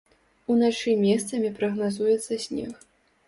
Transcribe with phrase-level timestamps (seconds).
[0.51, 2.73] Уначы месцамі прагназуецца снег.